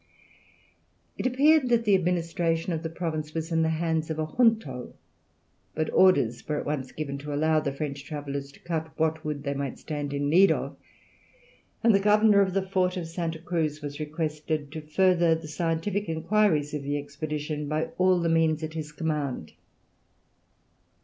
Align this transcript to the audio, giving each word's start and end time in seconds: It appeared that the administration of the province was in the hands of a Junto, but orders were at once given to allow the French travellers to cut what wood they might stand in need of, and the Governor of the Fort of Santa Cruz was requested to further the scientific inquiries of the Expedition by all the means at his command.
It 1.15 1.27
appeared 1.27 1.69
that 1.69 1.85
the 1.85 1.93
administration 1.93 2.73
of 2.73 2.81
the 2.81 2.89
province 2.89 3.35
was 3.35 3.51
in 3.51 3.61
the 3.61 3.69
hands 3.69 4.09
of 4.09 4.17
a 4.17 4.25
Junto, 4.25 4.95
but 5.75 5.93
orders 5.93 6.47
were 6.49 6.57
at 6.57 6.65
once 6.65 6.91
given 6.91 7.19
to 7.19 7.31
allow 7.35 7.59
the 7.59 7.71
French 7.71 8.03
travellers 8.03 8.51
to 8.53 8.59
cut 8.61 8.91
what 8.97 9.23
wood 9.23 9.43
they 9.43 9.53
might 9.53 9.77
stand 9.77 10.11
in 10.11 10.27
need 10.27 10.51
of, 10.51 10.75
and 11.83 11.93
the 11.93 11.99
Governor 11.99 12.41
of 12.41 12.55
the 12.55 12.65
Fort 12.67 12.97
of 12.97 13.05
Santa 13.05 13.37
Cruz 13.37 13.83
was 13.83 13.99
requested 13.99 14.71
to 14.71 14.81
further 14.81 15.35
the 15.35 15.47
scientific 15.47 16.09
inquiries 16.09 16.73
of 16.73 16.81
the 16.81 16.97
Expedition 16.97 17.67
by 17.67 17.89
all 17.99 18.19
the 18.19 18.27
means 18.27 18.63
at 18.63 18.73
his 18.73 18.91
command. 18.91 19.51